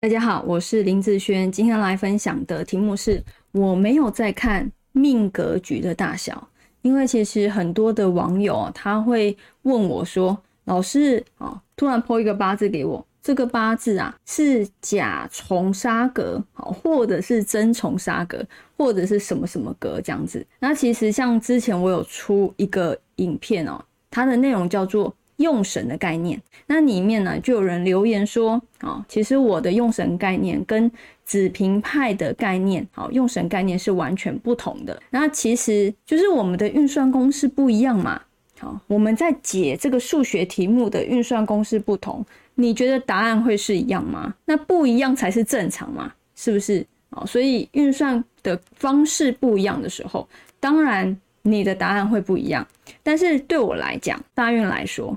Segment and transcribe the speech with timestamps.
[0.00, 6.48] 大家好，我是林志轩，今天来分享的题目是：我没有在看命格局的大小，
[6.82, 18.46] 因为其实很多的网友他会问我说：“老师啊，突然抛一个八字给我，这个八字啊是甲重杀格，好，或者是真重杀格，
[18.76, 25.12] 或者是什么什么格这样子。”那其实像之前我有出一个影片哦，它的内容叫做。
[25.38, 30.90] 用神的概念，那里面呢就有人留言说，啊，其实我的用神概念跟
[31.24, 35.00] 子平派的概念，好，用神概念是完全不同的。
[35.10, 38.20] 那其实就是我们的运算公式不一样嘛，
[38.58, 42.24] 好，我们在解这个数学题目的运算公式不同，
[42.56, 44.34] 你觉得答案会是一样吗？
[44.44, 46.84] 那不一样才是正常嘛，是不是？
[47.10, 50.28] 哦，所以运算的方式不一样的时候，
[50.58, 52.66] 当然你的答案会不一样。
[53.04, 55.16] 但是对我来讲，大运来说。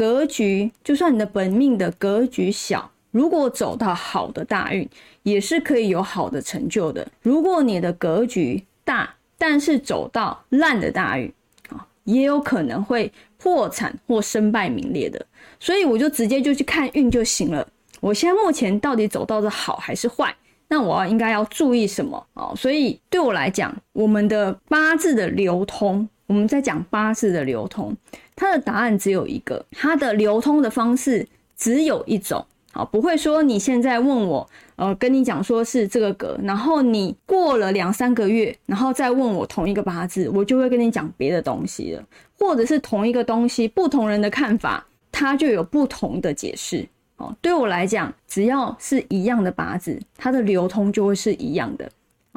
[0.00, 4.88] 格局，就算你的本命的格局小，如果走到好的大运，
[5.24, 7.06] 也是可以有好的成就的。
[7.20, 11.30] 如果你的格局大，但是走到烂的大运
[11.68, 15.26] 啊，也有可能会破产或身败名裂的。
[15.58, 17.68] 所以我就直接就去看运就行了。
[18.00, 20.34] 我现在目前到底走到的好还是坏？
[20.68, 22.54] 那我要应该要注意什么啊？
[22.56, 26.08] 所以对我来讲，我们的八字的流通。
[26.30, 27.92] 我们在讲八字的流通，
[28.36, 42.04] 它的答案只有一个，它的流通的方式只有一种，好，不会说你现在问我，呃，跟你讲说是这个格，然后你过了两三个月，然后再问我同一个八字，我就会跟你讲别的东西了，
[42.38, 46.86] 或者是同一个东西，不同人的看法，它就有不同的解释。
[47.16, 51.90] 哦，对我来讲，只要是一样的八字，它的流通就会是一样的。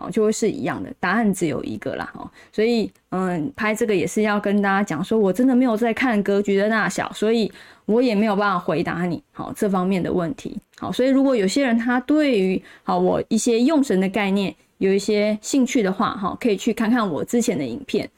[0.10, 7.52] 就会是一样的，答案只有一个啦，哦，所以，嗯，拍这个也是要跟大家讲，说我真的没有在看格局的大小，所以
[7.86, 18.10] 我也没有办法回答你，好，这方面的问题，好，所以如果有些人他对于好我一些用神的概念有一些兴趣的话，哈，可以去看看我之前的影片，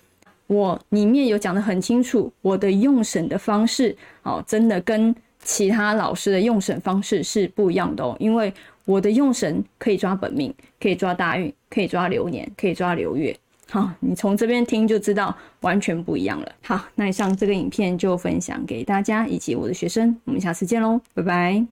[0.47, 5.13] 我里面有讲的很清楚，我的用神的方式，哦，真的跟
[5.45, 8.53] 其他老师的用神方式是不一样的哦，因为。
[8.85, 13.35] 我的用神可以抓本命，可以抓大运，可以抓流年，可以抓流月。
[13.67, 16.51] 好，你从这边听就知道完全不一样了。
[16.61, 21.63] 好，那以上这个影片就分享给大家以及我的学生，我们下次见喽，拜拜。